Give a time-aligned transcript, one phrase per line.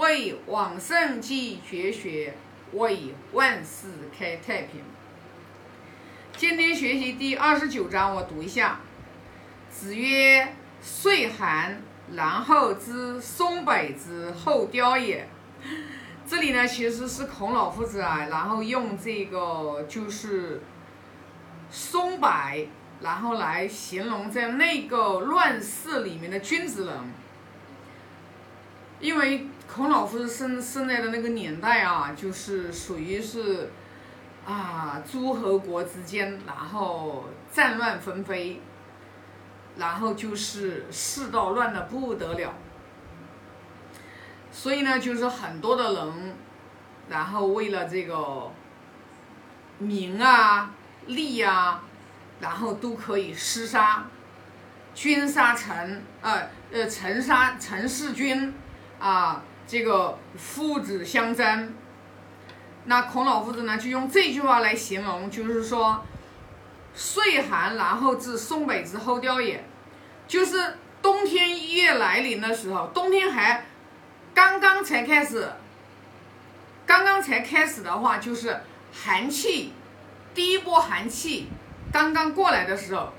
[0.00, 2.32] 为往圣继绝学，
[2.72, 4.80] 为万世开太平。
[6.38, 8.80] 今天学习第二十九章，我读一下。
[9.68, 11.82] 子曰：“岁寒，
[12.14, 15.28] 然后知松柏之后凋也。”
[16.26, 20.62] 这里呢，其实是孔老夫子啊，然后用这个就是
[21.70, 22.66] 松柏，
[23.02, 26.96] 然后来形容在那个乱世里面的君子人。
[28.98, 33.70] 因为孔老夫子生生在的那个年代啊，就是属于是
[34.44, 38.60] 啊诸侯国之间，然后战乱纷飞，
[39.76, 42.52] 然后就是世道乱的不得了。
[44.50, 46.36] 所以呢，就是很多的人，
[47.08, 48.50] 然后为了这个
[49.78, 50.74] 名啊、
[51.06, 51.80] 利啊，
[52.40, 54.04] 然后都可以厮杀，
[54.94, 58.52] 君杀臣，呃呃，臣杀臣弑君。
[58.98, 61.72] 啊，这个父子相争，
[62.86, 66.04] 那孔老夫子呢就用这句话来形容，就是说，
[66.92, 69.64] 岁寒然后至松柏之后凋也，
[70.26, 73.64] 就是冬天一夜来临的时候，冬天还
[74.34, 75.48] 刚刚才开始，
[76.84, 78.58] 刚刚才开始的话，就是
[78.92, 79.72] 寒气，
[80.34, 81.48] 第一波寒气
[81.92, 83.12] 刚刚过来的时候，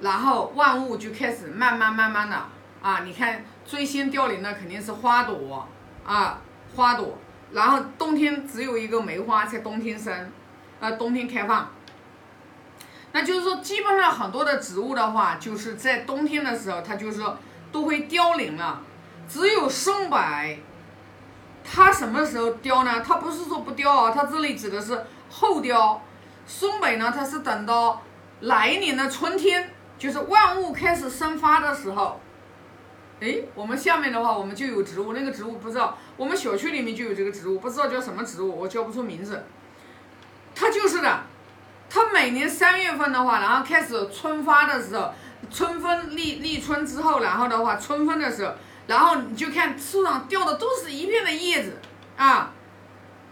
[0.00, 2.36] 然后万物就开始慢慢慢慢的
[2.82, 3.44] 啊，你看。
[3.66, 5.66] 最先凋零的肯定是花朵
[6.06, 6.38] 啊，
[6.74, 7.18] 花朵。
[7.52, 10.32] 然后冬天只有一个梅花在冬天生，
[10.80, 11.68] 啊，冬天开放。
[13.12, 17.38] 那就是说，基本上很多的植物的话，就是在冬天的时候，它就是说
[17.72, 18.82] 都会凋零了。
[19.28, 20.18] 只有松柏，
[21.64, 23.00] 它什么时候凋呢？
[23.00, 26.02] 它不是说不凋啊，它这里指的是后凋。
[26.46, 28.02] 松柏呢，它是等到
[28.40, 32.20] 来年的春天，就是万物开始生发的时候。
[33.18, 39.42] 哎，我们下面的话，我们就有植物，那个植物不知道，我们小区里面就有这个植物，不知道叫什么植物，我叫不出名字。
[40.54, 41.20] 它就是的，
[41.88, 45.14] 它每年三月份的话，然后开始春发的时候，
[45.50, 48.52] 春分立立春之后，然后的话春分的时候，
[48.86, 51.78] 然后你就看树上掉的都是一片的叶子
[52.18, 52.52] 啊。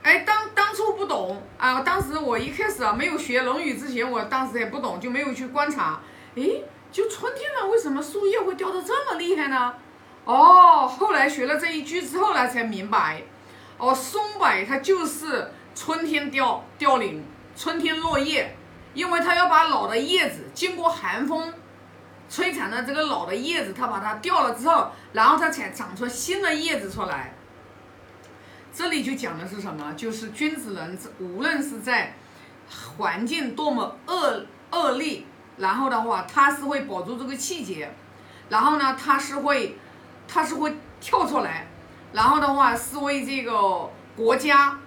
[0.03, 6.01] 哎，当当初不懂啊，当时我一开始啊没有学《论语》之前，我当时也不懂，就没有去观察。
[6.37, 6.43] 哎。
[6.95, 7.94] 就春天了，为什么
[8.57, 9.75] 掉的这么厉害呢？
[10.25, 13.23] 哦，后来学了这一句之后呢，才明白，
[13.77, 17.23] 哦，松柏它就是春天凋凋零，
[17.57, 18.57] 春天落叶，
[18.95, 21.53] 因为它要把老的叶子经过寒风
[22.31, 27.35] 摧残的这个老的叶子，它把它掉了之后，然后它才长出新的叶子出来。
[28.73, 29.93] 这里就讲的是什么？
[29.93, 32.15] 就是君子人，无论是在
[32.97, 35.23] 环境多么恶恶劣。
[35.57, 37.89] 然后的话，它是会保住这个气节，
[38.49, 39.77] 然后呢，它是会，
[40.29, 41.67] 它是会跳出来，
[42.13, 44.79] 然后的话是为这个国家，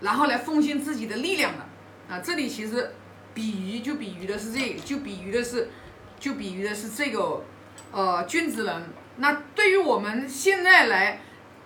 [0.00, 2.20] 然后来奉献自己的力量的啊。
[2.20, 2.94] 这里其实
[3.34, 5.70] 比喻就比喻的是这，就比喻的是，
[6.18, 7.44] 就比喻的是这个
[7.90, 8.90] 呃君子人。
[9.16, 11.20] 那对于我们现在来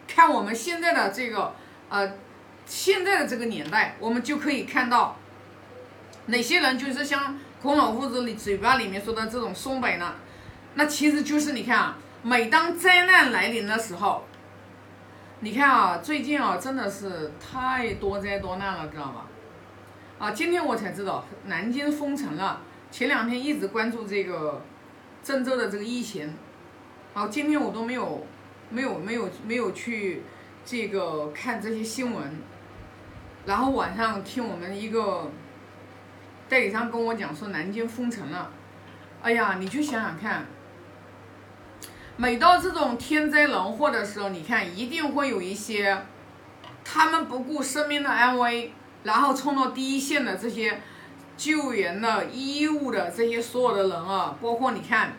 [0.08, 1.54] 看，我们现在的这个
[1.88, 2.12] 呃
[2.66, 5.16] 现在的这个年代，我们就可以看到
[6.26, 7.38] 哪些人就是像。
[7.64, 10.16] 孔老夫子里嘴巴里面说的这种松柏呢，
[10.74, 14.24] 那其实就是你看啊，每当灾难来临的时候，
[15.40, 19.26] 你看啊，最近啊真的是太多灾多难了，知道吧？
[20.18, 24.62] 啊，今天我才知道南京封城了，前两天一直关注这个
[25.22, 26.34] 郑州的这个疫情，
[27.12, 28.26] 好，今天我都没有
[28.70, 30.22] 没有没有没有去
[30.64, 32.38] 这个看这些新闻，
[33.46, 35.30] 然后晚上听我们一个。
[36.46, 38.50] 代理商跟我讲说南京封城了，
[39.22, 40.44] 哎呀，你去想想看，
[42.16, 46.00] 每到这种天灾人祸的时候，你看一定会有一些，
[46.84, 50.80] 他们不顾生命的安危，然后冲到第一线的这些
[51.36, 55.14] 救援的医务的这些所有的人啊，包括你看，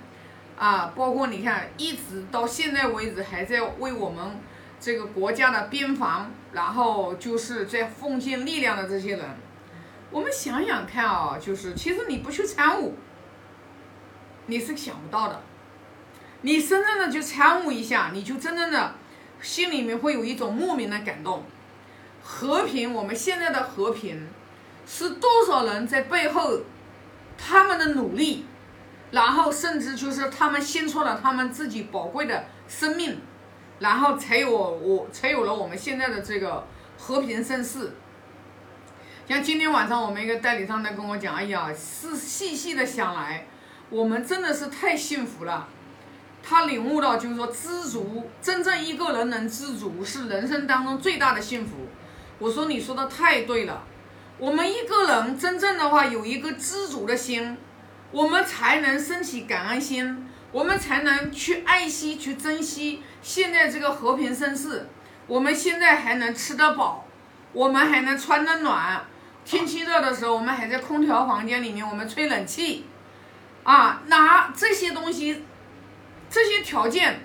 [0.58, 4.40] 啊，包括你看，一直到现在为止还在为我们
[4.80, 9.26] 这个国家的边防，然后就是在奉献力量的这些人。
[10.12, 12.96] 我们想想看啊，就是其实你不去参悟，
[14.46, 15.42] 你是想不到的。
[16.46, 18.94] 你真正的去参悟一下，你就真正的
[19.42, 21.44] 心里面会有一种莫名的感动。
[22.24, 24.28] 和平，我们现在的和平，
[24.86, 26.60] 是多少人在背后
[27.36, 28.46] 他们的努力，
[29.10, 33.20] 然后甚至就是他们献出了他们自己宝贵的生命，
[33.80, 36.68] 然后才有我才有了我们现在的这个
[37.00, 37.94] 和平盛世。
[39.28, 43.48] 像今天晚上我们一个代理商在跟我讲，哎呀，是细细的想来，
[43.90, 45.70] 我们真的是太幸福了。
[46.48, 51.88] 他领悟到就是说知足，真正一个人能知足是人生当中最大的幸福。
[52.38, 53.82] 我说你说的太对了，
[54.38, 57.58] 我们一个人真正的话有一个知足的心，
[58.12, 64.88] 我们才能升起感恩心，我们才能去爱惜、去珍惜现在这个和平盛世。
[65.26, 67.08] 我们现在还能吃得饱，
[67.54, 69.04] 我们还能穿得暖。
[69.44, 72.86] 天气热的时候，我们还在空调房间里面，我们吹冷气，
[73.64, 75.44] 啊，拿这些东西，
[76.36, 77.22] 这些条件，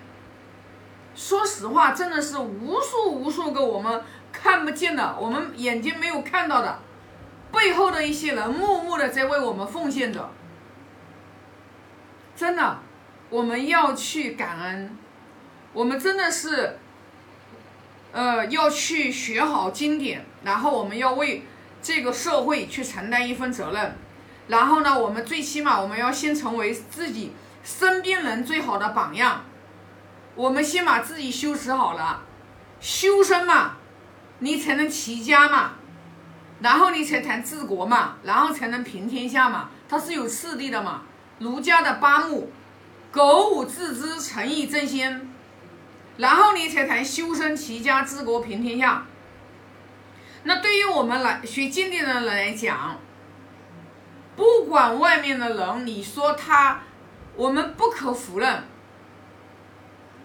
[1.16, 6.78] 说实话，真的是无数无数个我们看不见的，我们眼睛没有看到的，
[7.50, 10.30] 背后的一些人默默的在为我们奉献着。
[12.36, 12.78] 真的，
[13.30, 14.96] 我们要去感恩，
[15.72, 16.78] 我们真的是，
[18.12, 21.42] 呃，要去学好经典，然后我们要为。
[21.82, 23.96] 这个社会去承担一份责任，
[24.48, 29.44] 然后呢，我们最起码我们要先成为自己身边人最好的榜样。
[30.34, 32.22] 我们先把自己修持好了，
[32.80, 33.76] 修身嘛，
[34.38, 35.72] 你才能齐家嘛，
[36.60, 41.02] 然后你才谈治国嘛，然后才能平天下嘛，它是有次第的嘛。
[41.40, 42.52] 儒家的八目，
[43.10, 45.28] 苟武致知，诚意正先，
[46.18, 49.04] 然后你才谈修身齐家治国平天下。
[50.44, 52.98] 那对于我们来学经典的人来讲，
[54.36, 56.80] 不管外面的人，你说他，
[57.36, 58.64] 我们不可否认，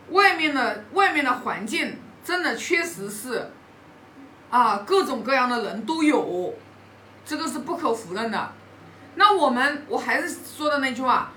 [0.09, 3.51] 外面的外面的环境真的确实是，
[4.49, 6.53] 啊，各种各样的人都有，
[7.25, 8.51] 这个是不可否认的。
[9.15, 11.31] 那我们我还是说的那句话，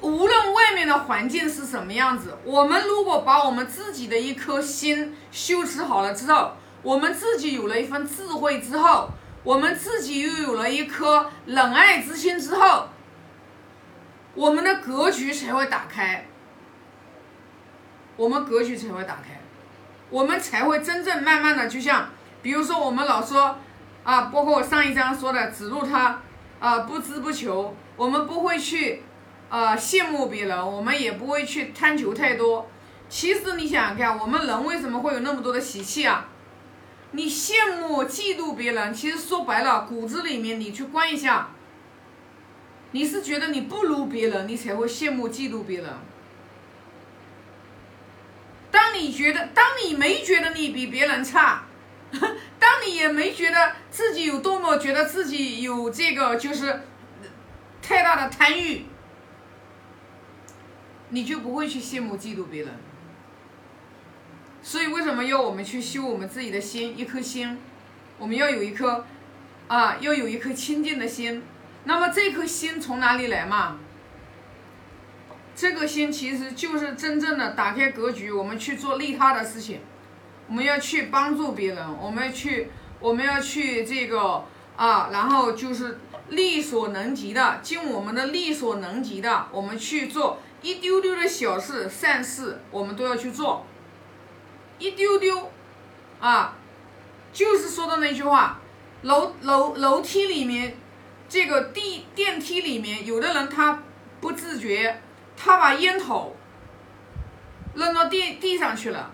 [0.00, 6.52] 无论外面的环境是什么样子，我们如果把我们自己的一颗心修持好了之后。
[6.84, 9.08] 我们自己有了一份智慧之后，
[9.42, 12.86] 我们自己又有了一颗仁爱之心之后，
[14.34, 16.26] 我们的格局才会打开，
[18.16, 19.40] 我们格局才会打开，
[20.10, 22.08] 我们才会真正慢慢的，就像
[22.42, 23.58] 比如说我们老说
[24.02, 26.20] 啊，包括我上一章说的，子路他
[26.58, 29.02] 啊不知不求，我们不会去
[29.48, 32.68] 啊羡慕别人，我们也不会去贪求太多。
[33.08, 36.28] 其实你想想看，我们人为什么会有那么多的习气啊？
[37.12, 41.50] 你羡慕、嫉妒别人，其实说白了，骨子里面你去观一下，
[42.94, 45.90] 你是觉得你不如别人，你才会羡慕、嫉妒别人。
[48.70, 51.64] 当你觉得，当你没觉得你比别人差，
[52.14, 56.82] 当你也没觉得自己有多么觉得自己有这个就是
[57.82, 58.84] 太大的贪欲，
[61.08, 62.72] 你就不会去羡慕、嫉妒别人。
[64.62, 66.96] 所以，为什么要我们去修我们自己的心？
[66.96, 67.58] 一颗心，
[68.18, 69.04] 我们要有一颗，
[69.66, 71.42] 啊，要有一颗清净的心。
[71.84, 73.78] 那么，这颗心从哪里来嘛？
[75.56, 79.80] 这个心其实就是真正的打开格局，我们去做利他的事情，
[80.48, 84.44] 我们要去帮助别人，我们要去，我们要去这个
[84.76, 86.00] 啊，然后就是
[86.30, 93.64] 力所能及的，尽我们的力所能及的，我们去做一丢丢的小事、善事，我们都要去做。
[94.80, 95.52] 一丢丢，
[96.18, 96.56] 啊，
[97.32, 98.58] 就是说的那句话，
[99.02, 100.76] 楼楼楼梯里面，
[101.34, 103.82] 这个地电梯里面，有的人他
[104.20, 105.00] 不自觉，
[105.36, 106.36] 他把烟头
[107.74, 109.10] 扔到地地上去了，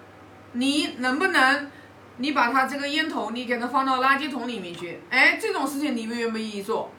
[0.53, 1.71] 你能不能，
[2.19, 5.01] 你把他这个烟头，你给他放到垃圾桶里面去？
[5.09, 6.93] 哎，这种事情你们愿不愿意做？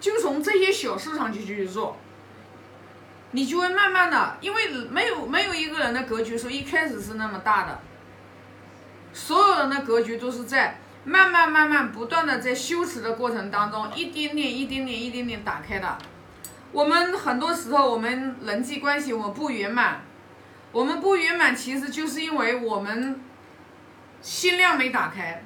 [0.00, 1.96] 就从这些小事上去去做，
[3.30, 7.80] 你就会慢慢的，因为没有没有一个人的格局说一开始是那么大的。
[9.12, 15.96] 所有人的格局都是在慢慢、慢慢、不断的在修持的过程当中，一点点、一点点、一点点打开的。
[16.72, 20.00] 我们很多时候，我们人际关系我们不圆满，
[20.72, 23.20] 我们不圆满，其实就是因为我们
[24.20, 25.44] 心量没打开。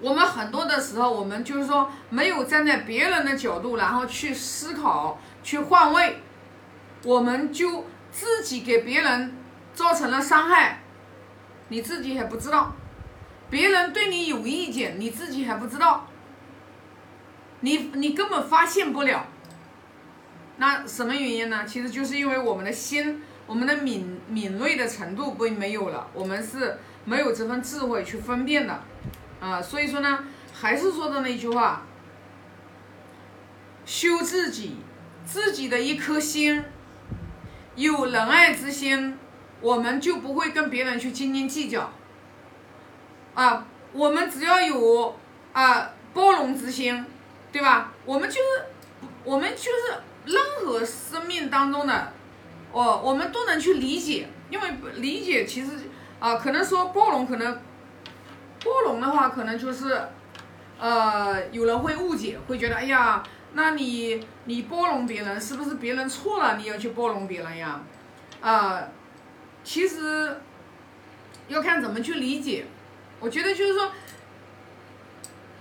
[0.00, 6.20] 我们很多的时候，我们就是说没有站在别人的角度，然后去思考、去换位，
[7.04, 9.36] 我们就自己给别人
[9.72, 10.80] 造成了伤害。
[11.68, 12.74] 你自己还不知道，
[13.50, 16.08] 别人对你有意见，你自己还不知道，
[17.60, 19.26] 你你根本发现不了。
[20.56, 21.64] 那什么原因呢？
[21.66, 28.82] 其实就是因为我们的心，我们的敏敏锐的程度不没有了，我们是没有这份智慧去分辨的，
[29.40, 31.82] 啊，所以说呢，还是说的那句话，
[33.84, 34.76] 修自己，
[35.24, 36.64] 自己的一颗心，
[37.76, 39.18] 有仁爱之心。
[39.62, 41.90] 我们就不会跟别人去斤斤计较，
[43.36, 45.14] 啊，我们只要有
[45.52, 47.04] 啊包容之心，
[47.52, 47.92] 对吧？
[48.06, 48.40] 我们就是，
[49.24, 52.12] 我们就是任何生命当中的，
[52.72, 55.72] 我我们都能去理解，因为理解其实
[56.18, 57.60] 啊，可能说包容，可能
[58.64, 60.00] 包容的话，可能就是
[60.80, 67.82] 呃，有人会误解，会觉得哎呀，那你你包容别人，是不是别人错了，你要去包容别人呀？
[68.40, 68.80] 啊，
[69.62, 70.40] 其实
[71.48, 72.64] 要看怎么去理解。
[73.20, 73.90] 我觉得就是说。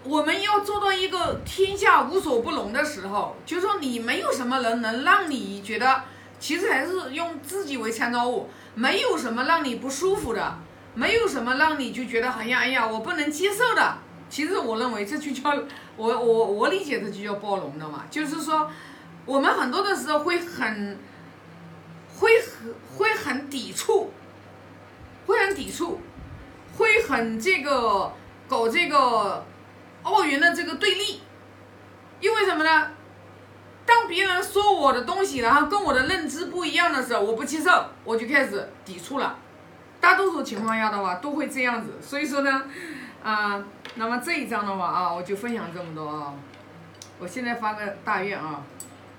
[0.08, 6.04] 我们要做到一个天下无所不容的时候，就是说你没有什么人能让你觉得，
[6.40, 10.60] 其实还是用自己为参照物，没有什么让你不舒服的，
[10.94, 13.98] 没有什么让你就觉得好像哎呀我不能接受的。
[14.30, 15.50] 其实我认为这就叫
[15.96, 18.70] 我我我理解的就叫包容的嘛，就是说
[19.26, 21.00] 我们很多的时候会很
[22.20, 24.12] 会很会很抵触，
[25.26, 26.00] 会很抵触，
[26.78, 28.14] 会很这个
[28.48, 29.46] 搞这个。
[30.06, 31.20] 奥运的这个对立，
[32.20, 32.92] 因为什么呢？
[33.88, 39.36] 当别人说我的东西，然后跟我的认知不一样的时候，我不接受，我就开始抵触了。
[40.00, 41.94] 大多数情况下的话，都会这样子。
[42.00, 42.66] 所以说呢，
[43.24, 43.66] 啊，
[43.96, 46.36] 那么这一章的话啊，我就分享这么多啊。
[47.18, 48.62] 我现在发个大愿啊，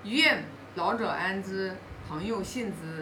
[0.04, 0.44] 愿
[0.76, 1.74] 老者安之，
[2.08, 2.94] 朋友信之。